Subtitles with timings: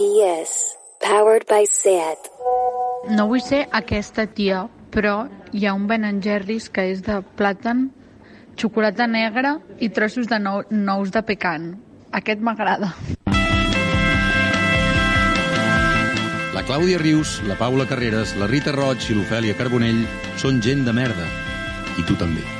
[0.00, 0.78] PS.
[1.00, 2.28] Powered by SAT.
[3.12, 7.90] No vull ser aquesta tia, però hi ha un Ben Jerry's que és de plàtan,
[8.56, 11.74] xocolata negra i trossos de nou, nous de pecan.
[12.16, 12.94] Aquest m'agrada.
[16.54, 20.00] La Clàudia Rius, la Paula Carreras, la Rita Roig i l'Ofèlia Carbonell
[20.40, 21.28] són gent de merda.
[22.00, 22.59] I tu també.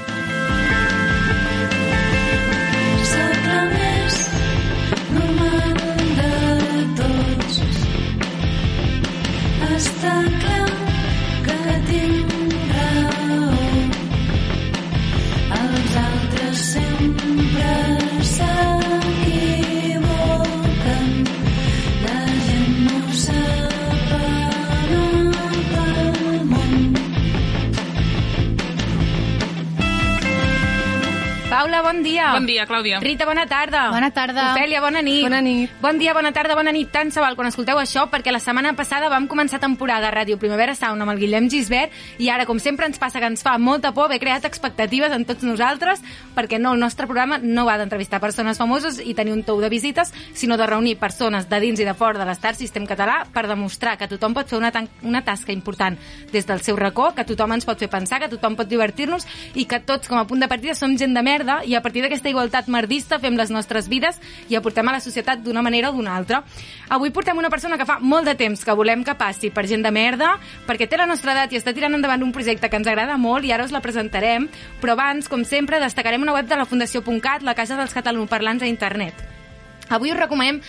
[31.90, 32.32] Bon dia.
[32.32, 33.00] Bon dia, Clàudia.
[33.00, 33.88] Rita, bona tarda.
[33.90, 34.52] Bona tarda.
[34.54, 35.22] Ofèlia, bona nit.
[35.24, 35.70] Bona nit.
[35.82, 36.90] Bon dia, bona tarda, bona nit.
[36.92, 40.38] Tant se val quan escolteu això, perquè la setmana passada vam començar temporada a Ràdio
[40.38, 41.90] Primavera Sound amb el Guillem Gisbert
[42.22, 45.24] i ara, com sempre, ens passa que ens fa molta por haver creat expectatives en
[45.26, 46.02] tots nosaltres,
[46.36, 49.70] perquè no, el nostre programa no va d'entrevistar persones famoses i tenir un tou de
[49.72, 53.48] visites, sinó de reunir persones de dins i de fora de l'Star System català per
[53.48, 54.70] demostrar que tothom pot fer una,
[55.02, 55.98] una tasca important
[56.30, 59.66] des del seu racó, que tothom ens pot fer pensar, que tothom pot divertir-nos i
[59.66, 62.28] que tots, com a punt de partida, som gent de merda i a partir d'aquesta
[62.28, 64.20] igualtat merdista fem les nostres vides
[64.52, 66.42] i aportem a la societat d'una manera o d'una altra.
[66.92, 69.82] Avui portem una persona que fa molt de temps que volem que passi per gent
[69.86, 70.34] de merda,
[70.68, 73.48] perquè té la nostra edat i està tirant endavant un projecte que ens agrada molt
[73.48, 74.48] i ara us la presentarem,
[74.80, 78.70] però abans, com sempre, destacarem una web de la Fundació.cat, la Casa dels Catalanoparlants a
[78.70, 79.26] internet.
[79.90, 80.60] Avui us recomanem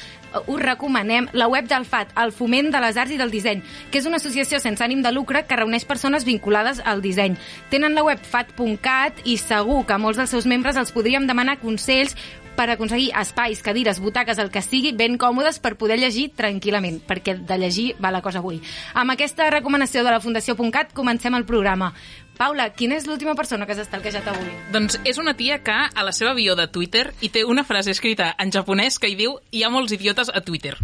[0.45, 4.01] us recomanem la web del FAT, el Foment de les Arts i del Disseny, que
[4.01, 7.37] és una associació sense ànim de lucre que reuneix persones vinculades al disseny.
[7.69, 12.15] Tenen la web fat.cat i segur que molts dels seus membres els podríem demanar consells
[12.61, 17.33] per aconseguir espais, cadires, butaques, el que sigui, ben còmodes per poder llegir tranquil·lament, perquè
[17.41, 18.59] de llegir va la cosa avui.
[18.93, 21.89] Amb aquesta recomanació de la Fundació.cat comencem el programa.
[22.37, 24.53] Paula, quina és l'última persona que has estalquejat avui?
[24.73, 27.93] Doncs és una tia que a la seva bio de Twitter hi té una frase
[27.93, 30.77] escrita en japonès que hi diu hi ha molts idiotes a Twitter.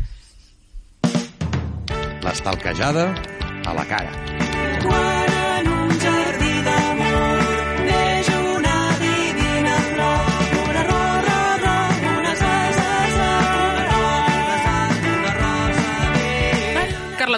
[2.26, 3.14] L'estalquejada
[3.66, 4.37] a la cara.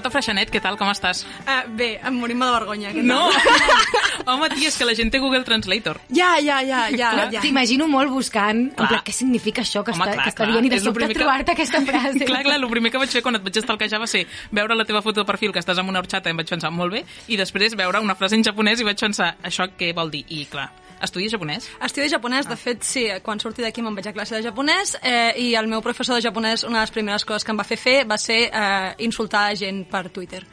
[0.10, 1.22] Carlota Freixanet, què tal, com estàs?
[1.46, 2.92] Uh, bé, em morim de vergonya.
[2.96, 3.30] Què No!
[3.30, 4.34] tal?
[4.34, 6.00] Home, tia, és que la gent té Google Translator.
[6.14, 7.12] Ja, ja, ja, ja.
[7.30, 7.42] Ja.
[7.42, 8.90] T'imagino molt buscant, en Clar.
[8.90, 10.52] pla, què significa això que, Home, està, clar, que està clar.
[10.56, 12.26] dient i de sobte que- trobar-te aquesta frase.
[12.30, 14.86] clar, clar, el primer que vaig fer quan et vaig estalquejar va ser veure la
[14.86, 17.06] teva foto de perfil que estàs amb una horxata i em vaig pensar molt bé
[17.28, 20.26] i després veure una frase en japonès i vaig pensar això què vol dir?
[20.30, 20.70] I clar,
[21.04, 21.70] estudies japonès?
[21.86, 25.34] Estudio japonès, de fet, sí, quan surti d'aquí me'n vaig a classe de japonès eh,
[25.40, 27.80] i el meu professor de japonès, una de les primeres coses que em va fer
[27.80, 30.44] fer va ser eh, insultar gent per Twitter.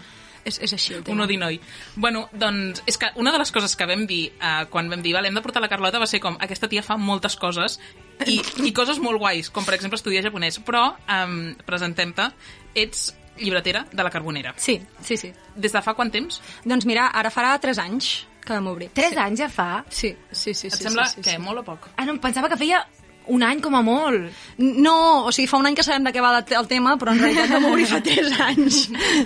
[0.46, 1.16] És, és així el tema.
[1.16, 1.58] Un odinoi.
[1.98, 5.16] Bueno, doncs, és que una de les coses que vam dir eh, quan vam dir,
[5.16, 7.80] vale, hem de portar la Carlota, va ser com, aquesta tia fa moltes coses
[8.24, 12.30] i, i coses molt guais, com per exemple estudiar japonès, però um, presentem-te,
[12.78, 13.08] ets
[13.40, 14.54] llibretera de la Carbonera.
[14.56, 15.32] Sí, sí, sí.
[15.56, 16.38] Des de fa quant temps?
[16.64, 18.14] Doncs mira, ara farà 3 anys
[18.46, 18.90] que vam obrir.
[18.96, 19.68] Tres anys ja fa?
[19.90, 20.70] Sí, sí, sí.
[20.70, 21.42] Et sí, sembla sí, sí, que sí.
[21.42, 21.90] molt o poc?
[21.96, 22.84] Ah, no, em pensava que feia
[23.32, 24.30] un any com a molt.
[24.58, 27.20] No, o sigui, fa un any que sabem de què va el- tema, però en
[27.20, 28.78] realitat vam obrir fa 3 anys.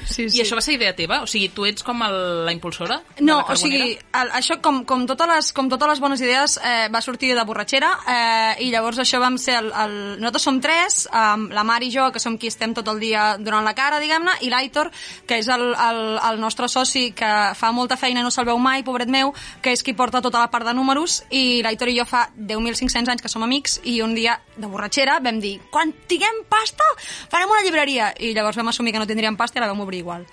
[0.09, 1.21] Sí, I això va ser idea teva?
[1.25, 2.17] O sigui, tu ets com el,
[2.47, 6.01] la impulsora No, la o sigui, el, això com, com, totes les, com totes les
[6.03, 9.97] bones idees eh, va sortir de borratxera eh, i llavors això vam ser el, el...
[10.21, 13.37] Nosaltres som tres, um, la Mar i jo, que som qui estem tot el dia
[13.41, 14.91] donant la cara, diguem-ne, i l'Aitor,
[15.27, 16.01] que és el, el,
[16.31, 19.33] el nostre soci que fa molta feina i no se'l veu mai, pobret meu,
[19.65, 23.11] que és qui porta tota la part de números i l'Aitor i jo fa 10.500
[23.17, 26.85] anys que som amics i un dia de borratxera vam dir quan tinguem pasta
[27.31, 30.05] farem una llibreria i llavors vam assumir que no tindríem pasta i la vam obrir
[30.05, 30.27] igual.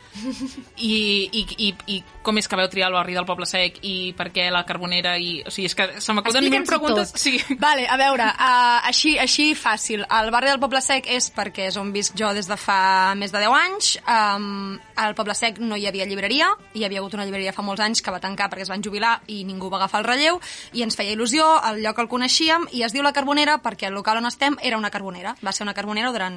[0.78, 0.94] I,
[1.32, 4.30] i, i, I com és que veu triar el barri del Poble Sec i per
[4.36, 5.42] què la Carbonera i...
[5.48, 7.14] O sigui, és que se m'acuden mil preguntes.
[7.14, 7.22] tot.
[7.22, 7.40] Sí.
[7.60, 10.04] Vale, a veure, uh, així, així fàcil.
[10.04, 13.32] El barri del Poble Sec és perquè és on visc jo des de fa més
[13.32, 13.94] de 10 anys.
[14.04, 17.84] Um, al Poble Sec no hi havia llibreria, hi havia hagut una llibreria fa molts
[17.86, 20.42] anys que va tancar perquè es van jubilar i ningú va agafar el relleu,
[20.74, 23.96] i ens feia il·lusió, el lloc el coneixíem, i es diu La Carbonera perquè el
[23.96, 25.36] local on estem era una carbonera.
[25.46, 26.36] Va ser una carbonera durant,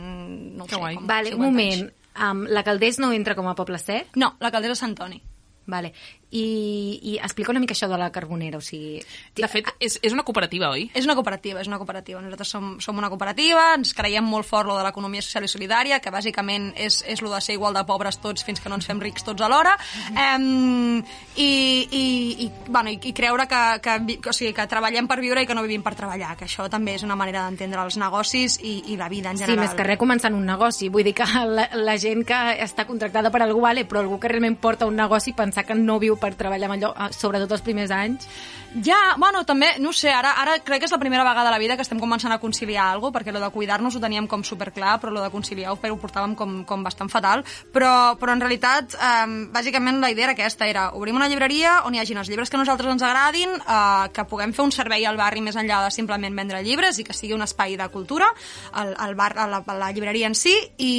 [0.57, 0.95] no Que sé, guai.
[0.97, 1.83] com Vale, un 50 moment.
[1.83, 1.97] anys.
[2.31, 4.15] Um, la Caldés no entra com a poble sec?
[4.17, 5.21] No, la Caldera Sant Antoni.
[5.67, 5.93] Vale.
[6.31, 9.01] I, i explica una mica això de la Carbonera, o sigui...
[9.37, 10.89] De fet, és, és una cooperativa, oi?
[10.95, 12.21] És una cooperativa, és una cooperativa.
[12.23, 15.99] Nosaltres som, som una cooperativa, ens creiem molt fort lo de l'economia social i solidària,
[16.01, 18.87] que bàsicament és, és lo de ser igual de pobres tots fins que no ens
[18.87, 19.77] fem rics tots alhora,
[20.15, 21.01] um,
[21.37, 21.49] i,
[21.91, 22.05] i,
[22.47, 23.97] i, bueno, i, i creure que, que,
[24.29, 26.95] o sigui, que treballem per viure i que no vivim per treballar, que això també
[26.99, 29.65] és una manera d'entendre els negocis i, i la vida en Sí, general.
[29.67, 30.91] més que res començant un negoci.
[30.93, 34.29] Vull dir que la, la gent que està contractada per algú, vale, però algú que
[34.31, 37.67] realment porta un negoci, pensar que no viu per treballar amb allò, eh, sobretot els
[37.67, 38.29] primers anys...
[38.71, 41.59] Ja, bueno, també, no sé, ara, ara crec que és la primera vegada a la
[41.59, 44.93] vida que estem començant a conciliar alguna perquè lo de cuidar-nos ho teníem com superclar,
[45.03, 47.43] però lo de conciliar ho, ho portàvem com, com bastant fatal,
[47.75, 51.97] però, però en realitat, eh, bàsicament la idea era aquesta, era obrim una llibreria on
[51.97, 55.03] hi hagin els llibres que a nosaltres ens agradin, eh, que puguem fer un servei
[55.03, 58.31] al barri més enllà de simplement vendre llibres i que sigui un espai de cultura,
[58.71, 60.95] al, al bar, la, la llibreria en si, i,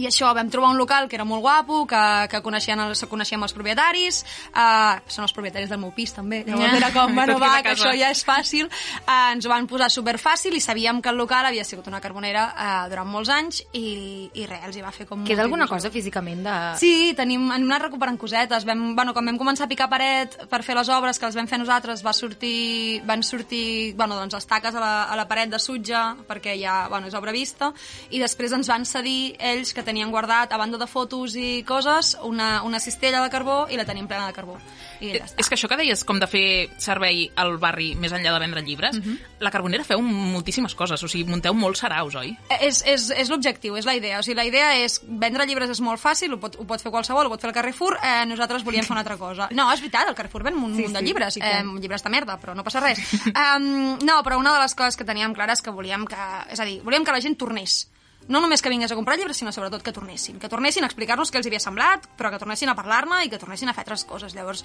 [0.00, 2.02] i això, vam trobar un local que era molt guapo, que,
[2.32, 4.22] que coneixien els, coneixíem els propietaris,
[4.54, 7.92] uh, són els propietaris del meu pis també, llavors era com, bueno, va, que això
[7.98, 8.70] ja és fàcil,
[9.02, 12.46] uh, ens ho van posar superfàcil i sabíem que el local havia sigut una carbonera
[12.52, 15.26] uh, durant molts anys i, i res, els hi va fer com...
[15.28, 16.56] Queda alguna cosa físicament de...
[16.80, 18.64] Sí, tenim, hem anat recuperant cosetes.
[18.68, 21.50] Vam, bueno, quan vam començar a picar paret per fer les obres que les vam
[21.50, 25.52] fer nosaltres, va sortir, van sortir bueno, doncs, les taques a la, a la paret
[25.52, 27.72] de sutge, perquè ja bueno, és obra vista,
[28.10, 32.16] i després ens van cedir ells que tenien guardat, a banda de fotos i coses,
[32.22, 34.58] una, una cistella de carbó i la tenim plena de carbó.
[35.02, 35.40] I ja està.
[35.42, 38.62] És que això que deies, com de fer servei al barri més enllà de vendre
[38.62, 39.18] llibres, Mhm.
[39.40, 42.36] la Carbonera feu moltíssimes coses, o sigui, munteu molts saraus, oi?
[42.60, 44.18] És, és, és l'objectiu, és la idea.
[44.20, 46.92] O sigui, la idea és vendre llibres és molt fàcil, ho pot, ho pot fer
[46.92, 49.48] qualsevol, ho pot fer el Carrefour, eh, nosaltres volíem fer una altra cosa.
[49.50, 51.60] No, és veritat, el Carrefour ven un Sí, munt de sí, llibres, i què?
[51.60, 52.98] eh, llibres de merda, però no passa res.
[53.56, 56.16] um, no, però una de les coses que teníem clares és que volíem que,
[56.50, 57.88] és a dir, volíem que la gent tornés.
[58.28, 60.38] No només que vingués a comprar llibres, sinó sobretot que tornessin.
[60.38, 63.40] Que tornessin a explicar-nos què els havia semblat, però que tornessin a parlar-ne i que
[63.42, 64.36] tornessin a fer altres coses.
[64.36, 64.64] Llavors,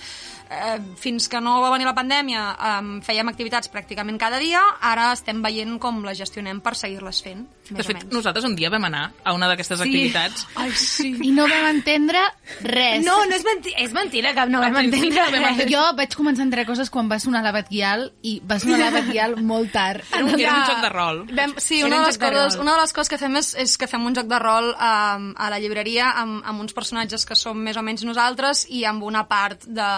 [0.49, 5.11] eh, fins que no va venir la pandèmia, eh, fèiem activitats pràcticament cada dia, ara
[5.13, 8.83] estem veient com les gestionem per seguir-les fent, més o fet, nosaltres un dia vam
[8.87, 11.11] anar a una d'aquestes activitats Ai, sí.
[11.23, 12.21] I no vam entendre
[12.61, 13.03] res.
[13.05, 15.63] No, no és, menti és mentira que no vam entendre res.
[15.71, 18.91] Jo vaig començar a entendre coses quan va sonar la Batguial i va sonar la
[18.95, 20.03] Batguial molt tard.
[20.13, 21.21] Era un, era un joc de rol.
[21.35, 22.61] Vam, sí, una un de, les de coses, rol.
[22.63, 25.27] una de les coses que fem és, és que fem un joc de rol um,
[25.35, 29.03] a la llibreria amb, amb uns personatges que som més o menys nosaltres i amb
[29.03, 29.89] una part de,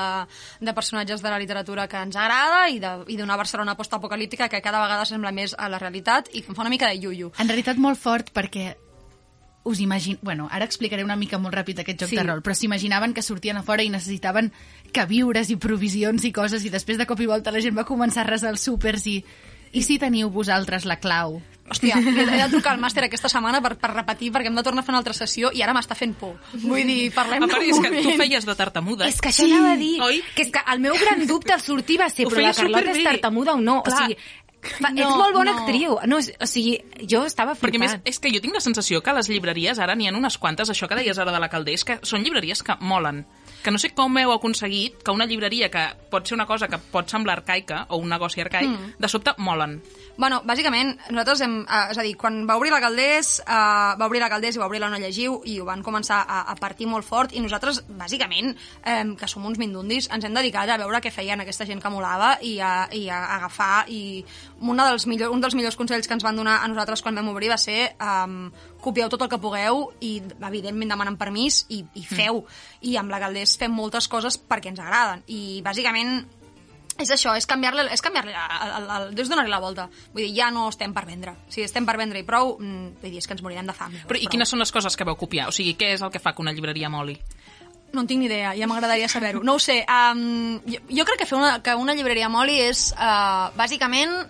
[0.60, 4.62] de personatges de la literatura que ens agrada i de- i d'una Barcelona postapocalíptica que
[4.62, 7.32] cada vegada sembla més a la realitat i que em fa una mica de iuiu.
[7.40, 8.76] En realitat molt fort perquè
[9.70, 10.18] us imagin...
[10.22, 12.16] Bueno, ara explicaré una mica molt ràpid aquest joc Sí.
[12.18, 14.52] de rol, però s'imaginaven que sortien a fora i necessitaven
[14.94, 18.24] queviures i provisions i coses i després de cop i volta la gent va començar
[18.24, 19.24] a resar els súpers i...
[19.72, 21.36] I si teniu vosaltres la clau?
[21.70, 24.82] Hòstia, he, de trucar al màster aquesta setmana per, per repetir perquè hem de tornar
[24.82, 26.40] a fer una altra sessió i ara m'està fent por.
[26.64, 28.18] Vull dir, parlem A part, d'un és que tu moment.
[28.24, 29.06] feies de tartamuda.
[29.06, 29.52] És que això sí.
[29.54, 30.02] anava a dir.
[30.02, 30.24] Oi?
[30.34, 32.82] Que és que el meu gran dubte al sortir va ser, Ho però la Carlota
[32.82, 33.06] és superbé.
[33.12, 33.84] tartamuda o no?
[33.86, 33.94] Clar.
[33.94, 34.18] O sigui,
[34.62, 35.60] fa, No, ets molt bona no.
[35.60, 35.98] actriu.
[36.06, 38.08] No, és- o sigui, jo estava Perquè a més, flipant.
[38.08, 40.88] és que jo tinc la sensació que les llibreries ara n'hi ha unes quantes, això
[40.88, 43.26] que deies ara de la Calders, que són llibreries que molen.
[43.64, 46.78] Que no sé com heu aconseguit que una llibreria que pot ser una cosa que
[46.78, 48.94] pot semblar arcaica, o un negoci arcaic, mm.
[49.00, 49.82] de sobte molen.
[50.20, 51.54] Bueno, bàsicament, nosaltres hem...
[51.64, 53.60] Eh, és a dir, quan va obrir la Caldés, eh,
[53.96, 56.42] va obrir la Caldés i va obrir la No Llegiu i ho van començar a,
[56.52, 58.52] a partir molt fort i nosaltres, bàsicament,
[58.84, 61.92] eh, que som uns mindundis, ens hem dedicat a veure què feien aquesta gent que
[61.94, 64.02] molava i a, i a agafar i
[64.60, 67.32] una dels millor, un dels millors consells que ens van donar a nosaltres quan vam
[67.32, 68.50] obrir va ser um,
[68.84, 70.18] copieu tot el que pugueu i,
[70.50, 72.44] evidentment, demanen permís i, i feu.
[72.84, 75.24] I amb la Caldés fem moltes coses perquè ens agraden.
[75.32, 76.26] I, bàsicament,
[77.00, 79.88] és això, és canviar-li és canviar és donar-li la volta.
[80.14, 81.36] Vull dir, ja no estem per vendre.
[81.50, 83.92] Si estem per vendre i prou, mm, vull dir, és que ens morirem de fam.
[84.08, 84.32] Però i Prou.
[84.32, 85.48] quines són les coses que vau copiar?
[85.50, 87.18] O sigui, què és el que fa que una llibreria moli?
[87.94, 89.42] No en tinc ni idea, ja m'agradaria saber-ho.
[89.44, 92.92] No ho sé, um, jo, jo crec que fer una, que una llibreria moli és,
[92.94, 94.30] uh, bàsicament,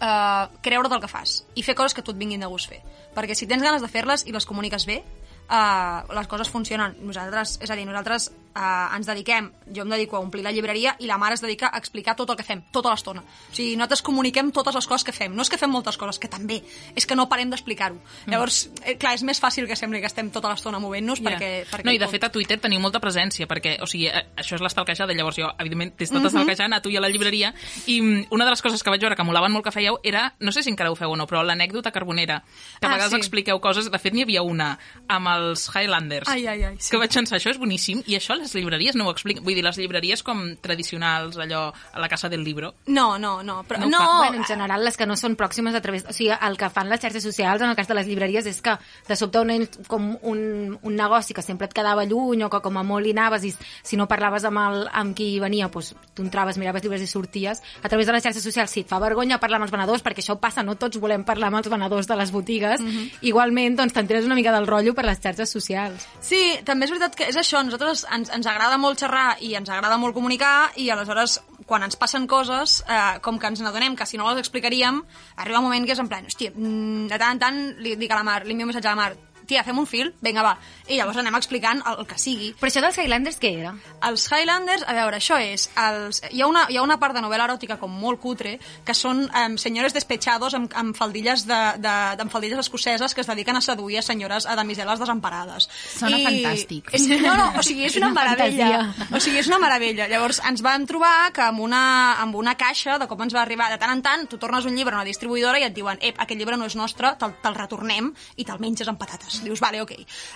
[0.00, 2.80] uh, creure del que fas i fer coses que tu et vinguin de gust fer.
[3.14, 5.02] Perquè si tens ganes de fer-les i les comuniques bé,
[5.50, 6.96] uh, les coses funcionen.
[7.04, 10.94] Nosaltres, és a dir, nosaltres uh, ens dediquem, jo em dedico a omplir la llibreria
[11.00, 13.20] i la mare es dedica a explicar tot el que fem, tota l'estona.
[13.22, 15.34] O sigui, nosaltres comuniquem totes les coses que fem.
[15.34, 16.60] No és que fem moltes coses, que també,
[16.94, 17.98] és que no parem d'explicar-ho.
[18.26, 21.30] Llavors, eh, clar, és més fàcil que sembli que estem tota l'estona movent-nos Ja.
[21.30, 21.84] perquè, perquè...
[21.84, 24.60] no, i de fet a Twitter teniu molta presència, perquè, o sigui, eh, això és
[24.64, 27.52] l'estalquejada, llavors jo, evidentment, t'he estat estalquejant a tu i a la llibreria,
[27.86, 30.34] i mm, una de les coses que vaig veure que molaven molt que fèieu era,
[30.40, 32.42] no sé si encara ho feu o no, però l'anècdota carbonera,
[32.80, 33.16] que a Ah, vegades sí.
[33.16, 36.90] expliqueu coses, de fet n'hi havia una amb els Highlanders, Ai, ai, ai, sí.
[36.90, 39.44] que vaig pensar, això és boníssim, i això les llibreries no ho expliquen.
[39.44, 42.74] Vull dir, les llibreries com tradicionals, allò, a la Casa del Libro.
[42.86, 43.62] No, no, no.
[43.68, 44.18] Però, No no.
[44.18, 46.04] Bueno, en general, les que no són pròximes a través...
[46.08, 48.60] O sigui, el que fan les xarxes socials, en el cas de les llibreries, és
[48.64, 48.76] que
[49.08, 52.78] de sobte un, com un, un negoci que sempre et quedava lluny o que com
[52.78, 56.24] a molt hi anaves i si no parlaves amb, el, amb qui venia, doncs, tu
[56.26, 57.62] entraves, miraves llibres i sorties.
[57.82, 60.22] A través de les xarxes socials, sí, et fa vergonya parlar amb els venedors, perquè
[60.24, 62.82] això passa, no tots volem parlar amb els venedors de les botigues.
[63.22, 66.06] Igualment, doncs, t'enteres una mica del rotllo per les xarxes socials.
[66.24, 69.70] Sí, també és veritat que és això, nosaltres ens, ens agrada molt xerrar i ens
[69.70, 74.06] agrada molt comunicar i aleshores quan ens passen coses, eh, com que ens n'adonem que
[74.06, 75.02] si no les explicaríem,
[75.36, 78.10] arriba un moment que és en plan, hòstia, mm, de tant en tant li dic
[78.10, 79.16] a la Mar, li envio un missatge a la Mar,
[79.48, 80.54] tia, fem un fil, vinga, va.
[80.88, 82.52] I llavors anem explicant el, el que sigui.
[82.60, 83.74] Però això dels Highlanders què era?
[84.08, 85.68] Els Highlanders, a veure, això és...
[85.80, 88.94] Els, hi, ha una, hi ha una part de novel·la eròtica com molt cutre, que
[88.96, 93.56] són um, senyores despechados amb, amb, faldilles de, de, amb faldilles escoceses que es dediquen
[93.56, 95.68] a seduir a senyores a damiseles desemparades.
[95.96, 96.92] Sona fantàstic.
[96.94, 98.68] És, no, no, o sigui, és una, Una meravella.
[98.92, 99.16] fantasia.
[99.16, 100.08] O sigui, és una meravella.
[100.10, 101.82] Llavors, ens vam trobar que amb una,
[102.22, 104.76] amb una caixa, de cop ens va arribar, de tant en tant, tu tornes un
[104.76, 107.54] llibre a una distribuïdora i et diuen, ep, aquest llibre no és nostre, te'l te
[107.54, 109.33] retornem i te'l menges amb patates.
[109.44, 109.92] Dius, vale, ok.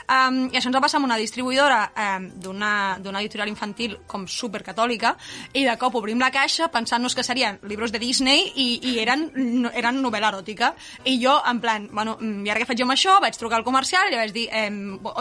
[0.08, 5.14] Um, I això ens va passar amb una distribuïdora um, d'una editorial infantil com supercatòlica
[5.54, 9.28] i de cop obrim la caixa pensant-nos que serien llibres de Disney i, i eren,
[9.34, 10.72] no, eren novel·la eròtica.
[11.04, 13.18] I jo, en plan, bueno, mm, i ara què faig jo amb això?
[13.22, 14.70] Vaig trucar al comercial i li vaig dir, eh,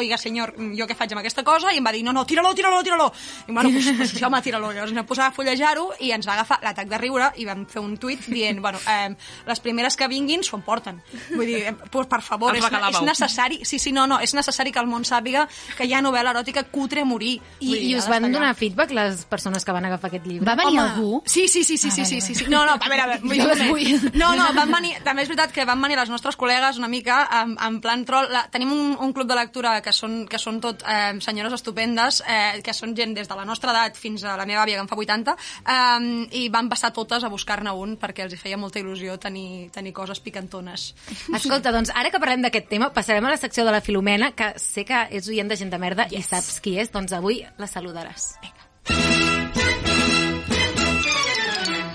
[0.02, 1.74] oiga, senyor, jo què faig amb aquesta cosa?
[1.74, 3.12] I em va dir, no, no, tira-lo, tira-lo, tira-lo.
[3.48, 4.72] I bueno, pues, pues, sí, home, tira-lo.
[4.72, 7.66] Llavors ens vam posar a fullejar-ho i ens va agafar l'atac de riure i vam
[7.70, 9.14] fer un tuit dient, bueno, eh,
[9.48, 11.02] les primeres que vinguin s'ho emporten.
[11.34, 14.72] Vull dir, eh, pues, per favor, és, és necessari, sí, sí, no, no, és necessari
[14.74, 15.46] que el món sàpiga
[15.78, 17.38] que hi ha novel·la eròtica cutre a morir.
[17.60, 18.34] I, dir, i us van allà.
[18.34, 20.48] donar feedback les persones que van agafar aquest llibre?
[20.48, 21.22] Va venir Home, algú?
[21.26, 22.48] Sí, sí, sí, sí, sí, sí, sí, sí.
[22.50, 24.12] No, no, a veure, a veure, Jo vull.
[24.18, 27.20] No, no, van venir, també és veritat que van venir les nostres col·legues una mica
[27.42, 28.30] en, en plan troll.
[28.32, 32.22] La, tenim un, un club de lectura que són, que són tot eh, senyores estupendes,
[32.28, 34.86] eh, que són gent des de la nostra edat fins a la meva àvia, que
[34.86, 36.08] en fa 80, eh,
[36.42, 39.94] i van passar totes a buscar-ne un perquè els hi feia molta il·lusió tenir, tenir
[39.96, 40.92] coses picantones.
[41.34, 44.54] Escolta, doncs ara que parlem d'aquest tema, passarem a la secció de la Filomena, que
[44.62, 46.20] sé que és oient de gent de merda yes.
[46.20, 48.34] i saps qui és, doncs avui la saludaràs.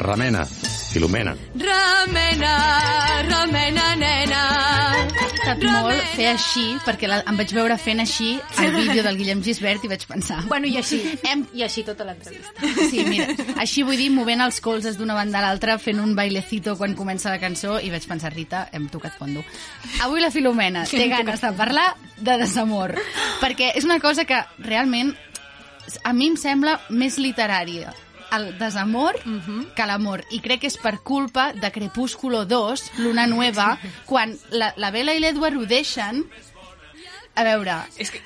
[0.03, 0.45] Remena,
[0.93, 1.37] Filomena.
[1.55, 2.55] Remena,
[3.29, 3.92] remena,
[5.45, 5.55] nena.
[5.59, 8.31] costat molt fer així, perquè la, em vaig veure fent així
[8.63, 10.43] el vídeo del Guillem Gisbert i vaig pensar...
[10.51, 11.01] Bueno, i així.
[11.29, 11.45] Hem...
[11.57, 12.71] I així tota l'entrevista.
[12.91, 13.29] Sí, mira,
[13.63, 17.33] així vull dir, movent els colzes d'una banda a l'altra, fent un bailecito quan comença
[17.33, 19.45] la cançó, i vaig pensar, Rita, hem tocat fondo.
[20.05, 22.97] Avui la Filomena té ganes de parlar de desamor,
[23.43, 25.15] perquè és una cosa que realment
[26.07, 27.93] a mi em sembla més literària
[28.37, 29.75] el desamor uh -huh.
[29.75, 30.25] que l'amor.
[30.31, 35.15] I crec que és per culpa de Crepúsculo 2, Luna Nueva, quan la, la Bella
[35.15, 36.27] i l'Edward ho deixen...
[37.35, 38.21] A veure, És que...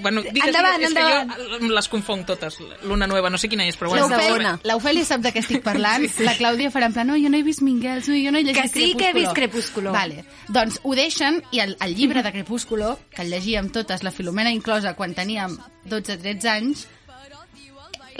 [0.00, 1.32] Bueno, digues, Endavant, digues, és endavant.
[1.36, 2.56] que jo les confonc totes.
[2.88, 4.08] Luna Nueva, no sé quina és, però bueno.
[4.08, 6.24] L'Ofèlia l'Ofèlia sap de què estic parlant, sí, sí.
[6.24, 8.46] la Clàudia farà en plan, no, jo no he vist Mingels, no, jo no he
[8.46, 9.92] llegit Que sí que he vist Crepúsculo.
[9.92, 10.24] Vale.
[10.48, 14.52] Doncs ho deixen, i el, el llibre de Crepúsculo, que el llegíem totes, la Filomena
[14.52, 16.86] inclosa, quan teníem 12-13 anys,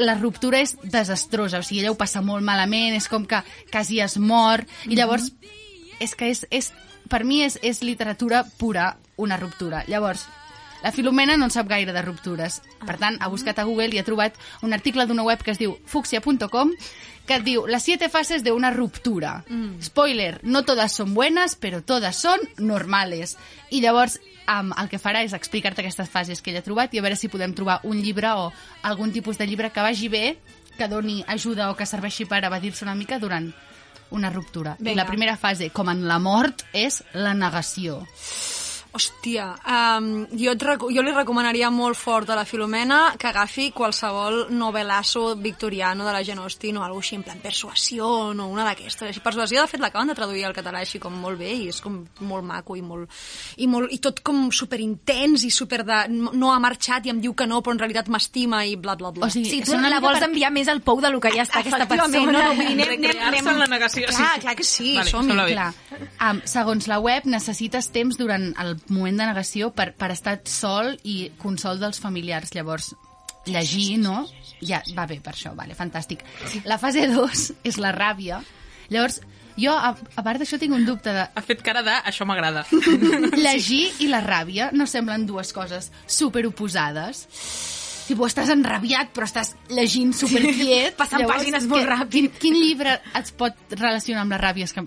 [0.02, 4.00] la ruptura és desastrosa, o sigui, ella ho passa molt malament, és com que quasi
[4.04, 5.30] es mor, i llavors
[6.02, 6.72] és que és, és
[7.08, 9.84] per mi és, és literatura pura una ruptura.
[9.86, 10.26] Llavors,
[10.82, 12.60] la Filomena no en sap gaire de ruptures.
[12.82, 15.60] Per tant, ha buscat a Google i ha trobat un article d'una web que es
[15.60, 16.74] diu fucsia.com
[17.26, 19.44] que et diu las siete fases de una ruptura.
[19.48, 19.80] Mm.
[19.80, 23.36] Spoiler, no todas son buenas, pero todas son normales.
[23.70, 24.18] I llavors
[24.48, 27.18] um, el que farà és explicar-te aquestes fases que ella ha trobat i a veure
[27.18, 28.50] si podem trobar un llibre o
[28.82, 30.24] algun tipus de llibre que vagi bé,
[30.76, 33.52] que doni ajuda o que serveixi per evadir-se una mica durant
[34.12, 34.76] una ruptura.
[34.78, 35.02] I Vinga.
[35.02, 38.02] la primera fase, com en la mort, és la negació.
[38.92, 44.50] Hòstia, um, jo, et jo li recomanaria molt fort a la Filomena que agafi qualsevol
[44.52, 49.18] novelasso victoriano de la Jane Austen o alguna així, en plan persuasió o una d'aquestes.
[49.24, 52.02] Persuasió, de fet, l'acaben de traduir al català així com molt bé i és com
[52.20, 53.08] molt maco i molt...
[53.56, 56.02] I, molt, i tot com superintens i super de...
[56.12, 58.94] No, no ha marxat i em diu que no, però en realitat m'estima i bla,
[59.00, 59.24] bla, bla.
[59.26, 61.32] O sigui, Sí, tu una la vols per- enviar més al pou de lo que
[61.32, 62.44] ja està aquesta Efectivament, persona.
[62.44, 63.50] no, no, anem, anem, Recrear-se anem...
[63.56, 64.40] en la negació, Clar, sí.
[64.44, 65.40] clar que sí, Vale, som-hi.
[65.56, 65.72] Clar.
[66.28, 70.94] Um, segons la web, necessites temps durant el moment de negació per, per estar sol
[71.04, 72.54] i consol dels familiars.
[72.56, 72.92] Llavors,
[73.46, 74.24] llegir, no?
[74.62, 76.24] Ja, va bé per això, vale, fantàstic.
[76.68, 78.40] La fase 2 és la ràbia.
[78.92, 79.20] Llavors,
[79.58, 81.26] jo, a, a part d'això, tinc un dubte de...
[81.26, 82.64] Ha fet cara de això m'agrada.
[83.44, 87.26] Llegir i la ràbia no semblen dues coses superoposades.
[88.06, 90.96] Tipo, estàs enrabiat, però estàs llegint superquiet.
[90.98, 92.10] Passant pàgines molt ràpid.
[92.12, 94.66] Quin, quin llibre et pot relacionar amb la ràbia?
[94.66, 94.84] És que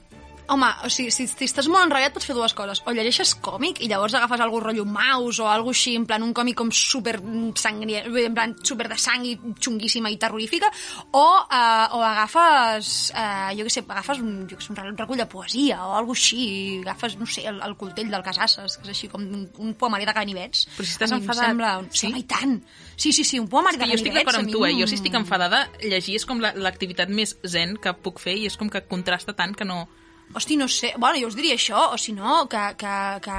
[0.48, 2.82] Home, o sigui, si, si estàs molt enrabiat pots fer dues coses.
[2.86, 6.34] O llegeixes còmic i llavors agafes algú rotllo mouse o algo així, en plan un
[6.38, 7.16] còmic com super
[7.58, 10.70] sangrient, en plan super de sang i xunguíssima i terrorífica,
[11.12, 15.26] o, uh, o agafes, uh, jo què sé, agafes un, jo sé, un recull de
[15.32, 18.94] poesia o algo així, i agafes, no sé, el, el coltell del Casasses, que és
[18.96, 20.68] així com un, un poemari de ganivets.
[20.78, 22.00] Però si estàs enfadat- Sembla, sí?
[22.06, 22.08] sí?
[22.14, 22.56] Home, i tant.
[22.96, 24.26] Sí, sí, sí, un poemari de jo estic ganivets.
[24.32, 24.74] d'acord amb tu, eh?
[24.80, 28.46] Jo si estic enfadada, llegir és com la- l'activitat més zen que puc fer i
[28.50, 29.88] és com que contrasta tant que no...
[30.34, 33.36] Hosti, no sé, bueno, jo us diria això, o si no, que, que, que,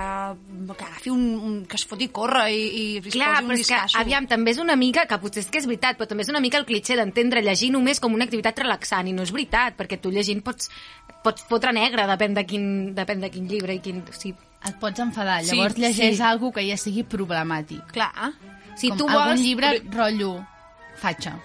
[0.70, 3.50] que agafi un, un, que es foti a córrer i, i es Clar, posi un
[3.50, 6.08] però és que, aviam, també és una mica, que potser és que és veritat, però
[6.08, 9.26] també és una mica el clitxé d'entendre llegir només com una activitat relaxant, i no
[9.26, 10.70] és veritat, perquè tu llegint pots,
[11.26, 12.66] pots fotre negre, depèn de quin,
[12.96, 14.00] depèn de quin llibre i quin...
[14.06, 16.22] O sigui, Et pots enfadar, Sí, llavors llegeix sí.
[16.24, 17.92] algo que ja sigui problemàtic.
[17.92, 18.32] Clar.
[18.80, 19.44] si Com tu algun vols...
[19.44, 20.32] llibre, rotllo,
[21.02, 21.36] fatxa.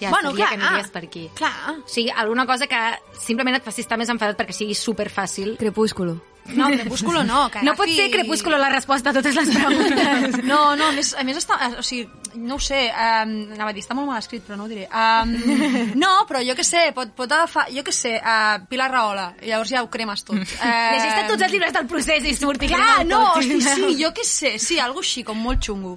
[0.00, 1.26] Ja bueno, sabia clar, que aniries per aquí.
[1.34, 1.76] Clar.
[1.80, 2.80] O sigui, alguna cosa que
[3.18, 5.56] simplement et faci estar més enfadat perquè sigui superfàcil.
[5.60, 6.18] Crepúsculo.
[6.54, 7.48] No, Crepúsculo no.
[7.50, 10.44] Que No pot ser Crepúsculo la resposta a totes les preguntes.
[10.46, 12.06] No, no, a més, a més està, o sigui,
[12.38, 14.86] no ho sé, um, anava a dir, està molt mal escrit, però no ho diré.
[14.86, 15.32] Um,
[16.02, 19.50] no, però jo què sé, pot, pot agafar, jo què sé, uh, Pilar Rahola, i
[19.50, 20.38] llavors ja ho cremes tot.
[20.66, 24.10] Uh, Llegeix-te tots els llibres del procés i surt i Clar, no, hosti, sí, jo
[24.16, 25.96] què sé, sí, algo així, com molt xungo.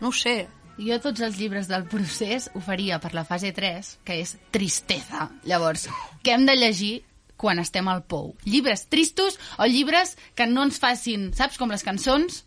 [0.00, 0.40] No ho sé.
[0.78, 5.26] Jo tots els llibres del procés ho faria per la fase 3, que és tristesa.
[5.48, 5.88] Llavors,
[6.22, 6.92] què hem de llegir
[7.38, 8.36] quan estem al pou?
[8.46, 12.44] Llibres tristos o llibres que no ens facin, saps, com les cançons?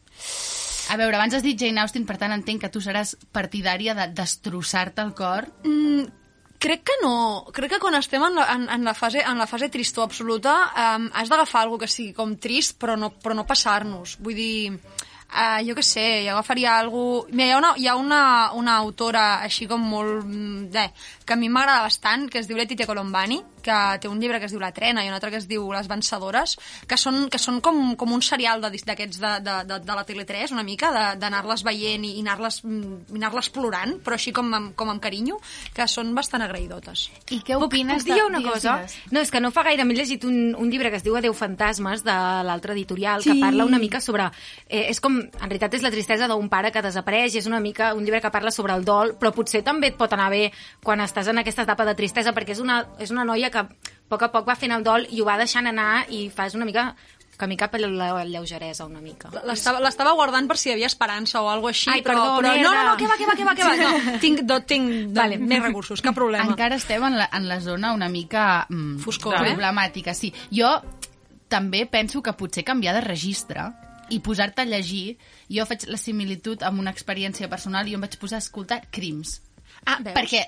[0.91, 4.07] A veure, abans has dit Jane Austen, per tant entenc que tu seràs partidària de
[4.15, 5.47] destrossar-te el cor.
[6.61, 7.13] Crec que no.
[7.55, 10.53] Crec que quan estem en la, en, en la, fase, en la fase tristor absoluta
[10.69, 14.19] um, has d'agafar alguna que sigui com trist però no, però no passar-nos.
[14.21, 14.77] Vull dir,
[15.31, 17.25] uh, jo què sé, jo agafaria algú...
[17.31, 18.21] Mira, hi ha una, hi ha una,
[18.57, 20.27] una autora així com molt...
[20.75, 20.89] Eh,
[21.25, 24.45] que a mi m'agrada bastant, que es diu Letitia Colombani, que té un llibre que
[24.49, 27.39] es diu La trena i un altre que es diu Les vencedores, que són, que
[27.39, 30.91] són com, com un serial de- d'aquests de, de, de, de la Tele3, una mica,
[30.91, 35.37] de- d'anar-les veient i, i anar-les anar plorant, però així com amb, com amb carinyo,
[35.75, 37.07] que són bastant agraïdotes.
[37.31, 38.77] I què Puc, opines puc dir una digues, cosa?
[38.81, 38.95] digues.
[39.11, 41.33] No, és que no fa gaire m'he llegit un, un llibre que es diu Adeu
[41.37, 42.15] fantasmes de
[42.47, 43.39] l'altre editorial, que Sí.
[43.41, 44.29] parla una mica sobre...
[44.67, 47.93] Eh, és com, en realitat és la tristesa d'un pare que desapareix, és una mica
[47.93, 50.51] un llibre que parla sobre el dol, però potser també et pot anar bé
[50.83, 53.67] quan estàs en aquesta etapa de tristesa, perquè és una, és una noia que a
[54.11, 56.67] poc a poc va fent el dol i ho va deixant anar i fas una
[56.67, 56.91] mica
[57.41, 59.31] camí cap a la lleugeresa una mica.
[59.49, 62.73] L'estava guardant per si hi havia esperança o alguna així, Ai, però, perdó, però no,
[62.75, 63.75] no, no, que va, que va, que va, que va.
[63.81, 65.39] No, tinc, do, tinc vale.
[65.41, 66.45] més recursos, cap problema.
[66.53, 69.45] Encara estem en la, en la zona una mica mm, Foscor, eh?
[69.49, 70.29] problemàtica, sí.
[70.53, 70.75] Jo
[71.51, 73.71] també penso que potser canviar de registre
[74.11, 75.17] i posar-te a llegir,
[75.49, 78.83] jo faig la similitud amb una experiència personal i jo em vaig posar a escoltar
[78.91, 79.39] crims.
[79.85, 80.13] Ah, veus?
[80.13, 80.45] Perquè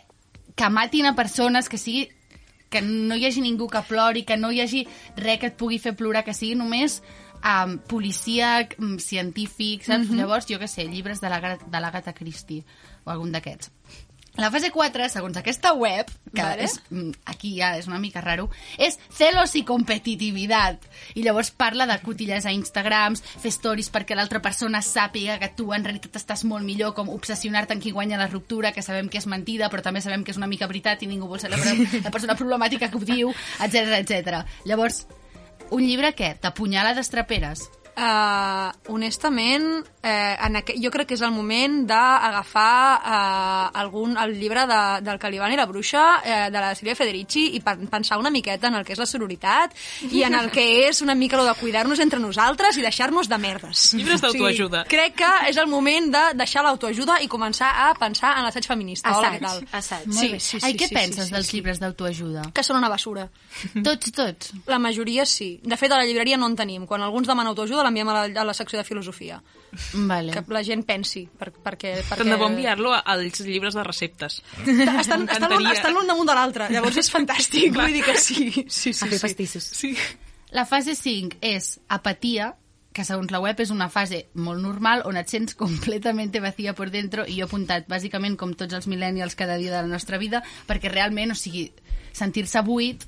[0.53, 2.05] que matin a persones, que sigui
[2.73, 4.87] que no hi hagi ningú que plori, que no hi hagi
[5.19, 7.01] res que et pugui fer plorar, que sigui només
[7.43, 10.09] um, policia, um, científic, saps?
[10.17, 12.63] Llavors, jo què sé, llibres de l'Agatha de l'Agatha Christie
[13.03, 13.71] o algun d'aquests.
[14.35, 16.63] La fase 4, segons aquesta web, que Vale.
[16.65, 20.81] és, mm, aquí ja és una mica raro, és celos i competitivitat.
[21.13, 25.71] I llavors parla de cotilles a Instagrams, fer stories perquè l'altra persona sàpiga que tu
[25.71, 29.19] en realitat estàs molt millor, com obsessionar-te en qui guanya la ruptura, que sabem que
[29.19, 31.57] és mentida, però també sabem que és una mica veritat i ningú vol ser la,
[31.57, 33.29] la persona problemàtica que ho diu,
[33.61, 34.43] etc etc.
[34.65, 35.05] Llavors,
[35.69, 36.39] un llibre què?
[36.41, 37.69] T'apunyala d'estraperes?
[37.95, 40.73] Uh, honestament, eh, en aqu...
[40.81, 45.57] jo crec que és el moment d'agafar uh, algun, el llibre de, del Caliban i
[45.59, 48.95] la bruixa eh, de la Silvia Federici i pen- pensar una miqueta en el que
[48.95, 49.75] és la sororitat
[50.09, 53.37] i en el que és una mica lo de cuidar-nos entre nosaltres i deixar-nos de
[53.37, 53.93] merdes.
[53.93, 54.85] Llibres d'autoajuda.
[54.89, 59.13] crec que és el moment de deixar l'autoajuda i començar a pensar en l'assaig feminista.
[59.17, 59.61] Hola, què tal?
[59.71, 60.07] assaig.
[60.07, 60.39] Molt Sí, bé.
[60.39, 61.57] sí, sí, Ai, què sí, penses sí, sí, dels sí.
[61.57, 62.49] llibres d'autoajuda?
[62.53, 63.29] Que són una basura.
[63.83, 64.51] Tots, tots.
[64.65, 65.59] La majoria sí.
[65.63, 66.87] De fet, a la llibreria no en tenim.
[66.89, 69.41] Quan algú ens demana autoajuda, l'enviem a, la, a la secció de filosofia.
[69.93, 70.33] Vale.
[70.33, 71.25] Que la gent pensi.
[71.27, 72.23] Per, perquè, perquè...
[72.23, 74.41] Tant de bo enviar-lo als llibres de receptes.
[74.63, 76.71] Estan, estan, estan l'un damunt de l'altre.
[76.73, 77.73] Llavors és fantàstic.
[77.75, 78.49] Vull dir que sí.
[78.67, 79.23] Sí, sí, A fer sí.
[79.27, 79.69] pastissos.
[79.83, 79.93] Sí.
[80.53, 82.53] La fase 5 és apatia,
[82.93, 86.91] que segons la web és una fase molt normal on et sents completament vacía por
[86.93, 90.19] dentro i jo he apuntat bàsicament com tots els millennials cada dia de la nostra
[90.21, 91.71] vida perquè realment, o sigui,
[92.13, 93.07] sentir-se buit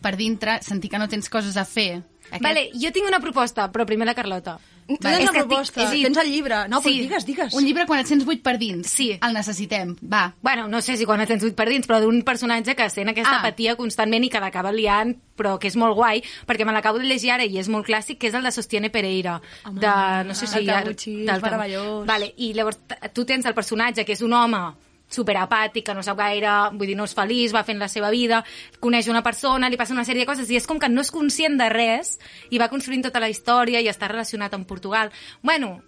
[0.00, 2.04] per dintre, sentir que no tens coses a fer.
[2.30, 2.42] Aquest...
[2.42, 4.58] Vale, jo tinc una proposta, però primer la Carlota.
[4.86, 6.68] Tu Vale, tens és la que tinc- proposta, a dir- tens el llibre.
[6.68, 7.00] No, però Sí.
[7.00, 7.54] digues, digues.
[7.54, 8.86] Un llibre quan et sents buit per dins.
[8.88, 9.18] Sí.
[9.20, 9.96] El necessitem.
[10.12, 10.32] Va.
[10.42, 13.08] Bueno, no sé si quan et tens buit per dins, però d'un personatge que sent
[13.10, 13.40] aquesta Ah.
[13.40, 17.04] apatia constantment i que l'acaba liant, però que és molt guai, perquè me l'acabo de
[17.06, 19.40] llegir ara i és molt clàssic, que és el de Sostiene Pereira.
[19.64, 22.06] Home, de, no sé si el ja- Tabucchi, és del meravellós.
[22.06, 22.78] Vale, I llavors
[23.12, 24.74] tu tens el personatge, que és un home
[25.12, 28.42] superapàtic, que no sap gaire, vull dir, no és feliç, va fent la seva vida,
[28.80, 31.12] coneix una persona, li passa una sèrie de coses, i és com que no és
[31.14, 32.16] conscient de res,
[32.50, 35.12] i va construint tota la història i està relacionat amb Portugal.
[35.42, 35.80] Bueno,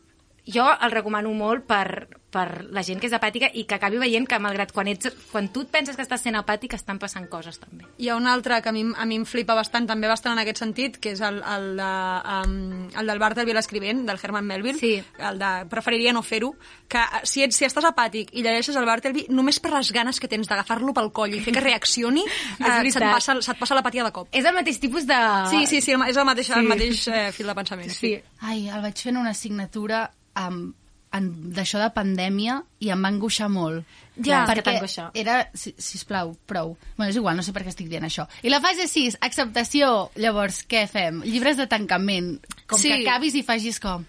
[0.46, 4.26] jo el recomano molt per, per la gent que és apàtica i que acabi veient
[4.28, 7.56] que malgrat quan, ets, quan tu et penses que estàs sent apàtic estan passant coses
[7.58, 7.86] també.
[7.96, 10.42] Hi ha un altre que a mi, a mi em flipa bastant, també bastant en
[10.42, 11.88] aquest sentit, que és el, el, de,
[12.34, 15.02] um, el del Bartel l'escrivent, del Herman Melville, Sí.
[15.18, 16.52] el de preferiria no fer-ho,
[16.88, 20.28] que si, ets, si estàs apàtic i llegeixes el Bartleby, només per les ganes que
[20.28, 22.24] tens d'agafar-lo pel coll i fer que reaccioni,
[22.60, 24.28] eh, se't, passa, se't passa l'apatia de cop.
[24.36, 25.16] És el mateix tipus de...
[25.48, 26.52] Sí, sí, sí, és el mateix, Sí.
[26.60, 27.90] el mateix eh, fil de pensament.
[27.92, 28.12] Sí.
[28.40, 30.74] Ai, el vaig fer en una assignatura amb
[31.12, 33.84] d'això de pandèmia i em va angoixar molt.
[34.18, 34.74] Ja, que perquè
[35.14, 36.76] era, si, sisplau, prou.
[36.96, 38.26] Bueno, és igual, no sé per què estic dient això.
[38.42, 40.10] I la fase 6, acceptació.
[40.16, 41.22] Llavors, què fem?
[41.24, 42.34] Llibres de tancament.
[42.66, 42.88] Com Sí.
[42.88, 44.04] que acabis i facis com...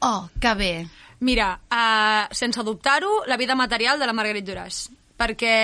[0.00, 0.72] Oh, que bé.
[1.20, 4.90] Mira, uh, sense dubtar-ho, la vida material de la Marguerite Duras
[5.22, 5.54] perquè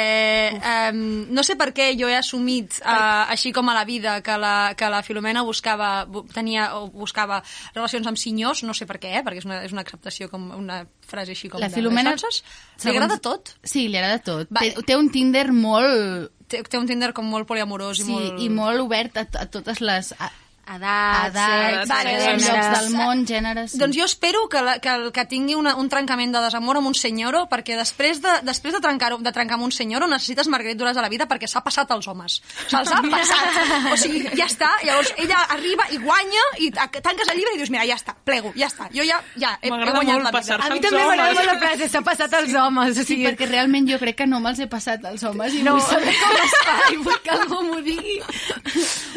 [0.54, 1.00] um,
[1.34, 4.72] no sé per què jo he assumit uh, així com a la vida que la,
[4.78, 7.42] que la Filomena buscava bu- tenia o buscava
[7.74, 10.48] relacions amb senyors, no sé per què, eh, perquè és una, és una acceptació com
[10.56, 12.14] una frase així com La de Filomena...
[12.14, 13.54] Li agrada tot?
[13.66, 14.50] Sí, li agrada tot.
[14.54, 14.62] Va.
[14.62, 16.30] Té, té un Tinder molt...
[16.48, 18.38] Té, té un Tinder com molt poliamorós i Sí, molt...
[18.40, 20.14] i molt obert a, a totes les...
[20.16, 20.30] A,
[20.68, 23.70] Edats, edats, vale, gèneres, doncs- llocs del món, gèneres...
[23.72, 23.78] sí.
[23.80, 26.94] Doncs jo espero que, la, que, que tingui una, un trencament de desamor amb un
[26.98, 30.96] senyoro, perquè després de, després de, trencar, de trencar amb un senyoro necessites Marguerite Duras
[31.00, 32.40] a la vida perquè s'ha passat als homes.
[32.68, 33.92] Se'ls ha passat.
[33.92, 34.68] O sigui, ja està.
[34.84, 38.14] Llavors ella arriba i guanya i ta- tanques el llibre i dius, mira, ja està,
[38.24, 38.90] plego, ja està.
[38.94, 40.58] Jo ja, ja he, he guanyat la vida.
[40.58, 42.92] A mi també m'agrada molt la frase, s'ha passat als homes.
[42.92, 45.62] O Sí, sigui, perquè realment jo crec que no me'ls he passat als homes i
[45.62, 45.76] No.
[45.78, 48.18] vull saber com es fa i vull que algú m'ho digui.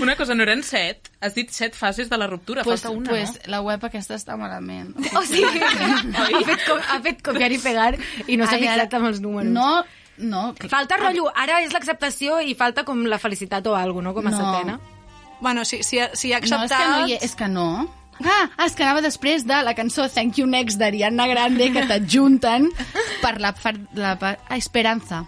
[0.01, 1.09] Una cosa, no eren set?
[1.21, 3.39] Has dit set fases de la ruptura, Pues, falta una, pues, no?
[3.51, 4.93] la web aquesta està malament.
[5.17, 7.95] O sigui, ha fet, co ha fet copiar i pegar
[8.27, 9.51] i no s'ha fixat amb els números.
[9.51, 9.83] No,
[10.17, 10.53] no.
[10.69, 14.37] Falta rotllo, ara és l'acceptació i falta com la felicitat o alguna com a No.
[14.37, 14.79] setena.
[15.41, 16.77] Bueno, si, si, si ha No, és acceptat...
[16.77, 17.67] que no, hi, és que no.
[18.21, 21.87] Ah, ah, és que anava després de la cançó Thank You Next d'Ariana Grande que
[21.89, 22.67] t'adjunten
[23.23, 25.23] per la, per la per, ah, Esperanza.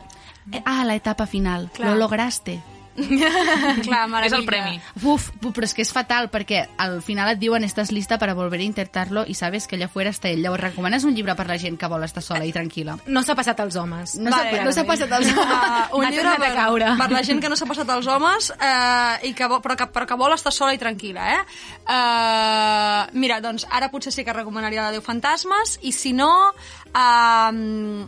[0.51, 1.71] Eh, Ah, la etapa final.
[1.73, 1.89] Clar.
[1.89, 2.59] Lo lograste.
[3.85, 4.77] Clar, mare És el premi.
[5.01, 8.59] Uf, però és que és fatal, perquè al final et diuen estàs lista para volver
[8.61, 10.43] a intentarlo i sabes que allà fuera està ell.
[10.45, 12.99] Llavors recomanes un llibre per la gent que vol estar sola i tranquil·la.
[13.07, 14.15] No s'ha passat als homes.
[14.21, 16.87] No s'ha no s'ha passat als Uh, un llibre per, caure.
[16.97, 19.87] per la gent que no s'ha passat als homes eh, i que vol, però, que,
[19.91, 21.39] però que vol estar sola i tranquil·la, eh?
[21.83, 26.31] Uh, mira, doncs ara potser sí que recomanaria la Déu Fantasmes i si no...
[26.93, 28.05] Uh,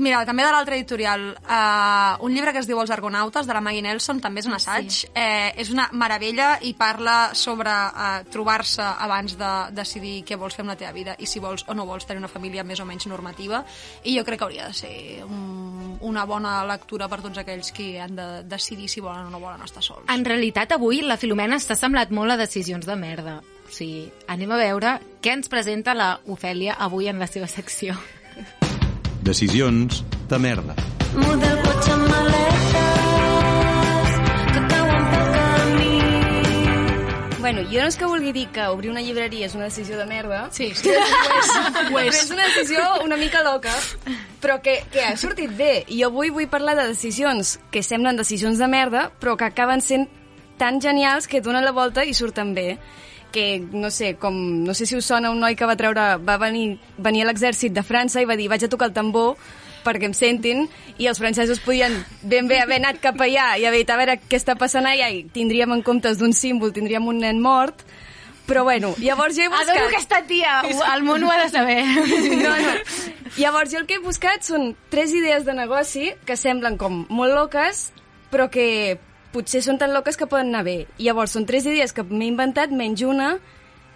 [0.00, 3.60] Mira, també de l'altre editorial, uh, un llibre que es diu Els Argonautes, de la
[3.60, 4.88] Maggie Nelson, també és un assaig.
[4.90, 5.08] Sí.
[5.12, 10.64] Eh, és una meravella i parla sobre uh, trobar-se abans de decidir què vols fer
[10.64, 12.86] amb la teva vida i si vols o no vols tenir una família més o
[12.88, 13.60] menys normativa.
[14.04, 14.94] I jo crec que hauria de ser
[15.26, 19.42] un, una bona lectura per tots aquells que han de decidir si volen o no
[19.42, 20.08] volen estar sols.
[20.08, 23.36] En realitat, avui la Filomena està semblat molt a decisions de merda.
[23.68, 27.98] O sigui, anem a veure què ens presenta la Ofèlia avui en la seva secció.
[29.22, 30.74] Decisions de merda.
[31.14, 32.76] Muda el cotxe amb maletes
[34.54, 35.98] que cauen pel camí.
[37.40, 40.06] Bueno, jo no és que vulgui dir que obrir una llibreria és una decisió de
[40.06, 43.74] merda, Sí, però és una decisió una mica loca,
[44.40, 45.84] però que, que ha sortit bé.
[45.88, 49.80] I jo avui vull parlar de decisions que semblen decisions de merda, però que acaben
[49.84, 50.08] sent
[50.56, 52.78] tan genials que donen la volta i surten bé
[53.32, 56.36] que, no sé, com, no sé si us sona un noi que va treure, va
[56.42, 59.36] venir, venir a l'exèrcit de França i va dir vaig a tocar el tambor
[59.84, 60.66] perquè em sentin,
[61.00, 64.18] i els francesos podien ben bé haver anat cap allà i haver dit a veure
[64.20, 67.80] què està passant allà i tindríem en comptes d'un símbol, tindríem un nen mort,
[68.50, 69.70] però bueno, llavors jo he buscat...
[69.76, 71.84] Adoro aquesta tia, el món ho ha de saber.
[72.42, 72.72] No, no.
[73.36, 77.36] Llavors, jo el que he buscat són tres idees de negoci que semblen com molt
[77.36, 77.84] loques,
[78.32, 78.98] però que
[79.32, 80.86] potser són tan loques que poden anar bé.
[80.98, 83.34] I llavors, són tres idees que m'he inventat, menys una,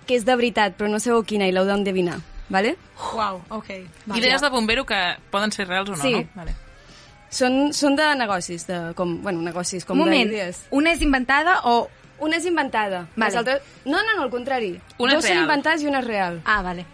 [0.06, 2.18] que és de veritat, però no sabeu quina, i l'heu d'endevinar.
[2.52, 2.74] Vale?
[3.16, 3.70] Uau, ok.
[4.14, 4.98] Idees de bombero que
[5.32, 6.12] poden ser reals o no, Sí.
[6.12, 6.24] no?
[6.36, 6.54] Vale.
[7.34, 10.66] Són, són de negocis, de, com, bueno, negocis, com moment, d'idees.
[10.70, 11.88] una és inventada o...
[12.22, 13.08] Una és inventada.
[13.16, 13.24] Vale.
[13.32, 13.62] Les altres...
[13.84, 14.76] No, no, no, al contrari.
[15.02, 16.36] Una és Dos són inventades i una és real.
[16.46, 16.84] Ah, vale.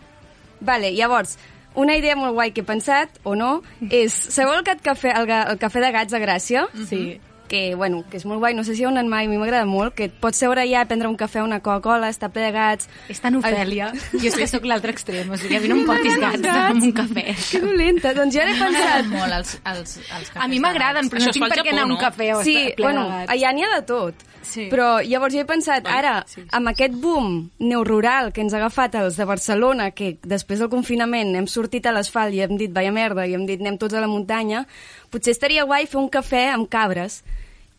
[0.61, 1.35] Vale, llavors,
[1.75, 3.51] una idea molt guai que he pensat, o no,
[3.91, 4.15] és...
[4.33, 6.65] Sabeu el, cafè, el, el cafè de gats de Gràcia?
[6.89, 7.03] Sí.
[7.51, 9.37] Que, bueno, que és molt guai, no sé si hi heu anat mai, a mi
[9.41, 12.53] m'agrada molt, que pots seure allà, prendre un cafè o una Coca-Cola, estar ple de
[12.55, 12.87] gats...
[13.11, 13.91] És tan Ofèlia.
[14.15, 16.87] Jo és que sóc l'altre extrem, o sigui, a mi no em portis gats amb
[16.87, 17.27] un cafè.
[17.51, 19.13] Que dolenta, doncs jo ara he M'agraden pensat...
[19.17, 21.75] molt els, els, els cafès A mi de m'agraden, però Això no tinc per què
[21.75, 23.33] anar a un cafè o Sí, estar ple bueno, de gats.
[23.35, 24.27] allà n'hi ha de tot.
[24.51, 24.65] Sí.
[24.71, 26.15] Però llavors jo he pensat, ara,
[26.57, 31.35] amb aquest boom neorural que ens ha agafat els de Barcelona, que després del confinament
[31.39, 34.01] hem sortit a l'asfalt i hem dit, vaya merda, i hem dit, anem tots a
[34.03, 34.65] la muntanya,
[35.13, 37.21] potser estaria guai fer un cafè amb cabres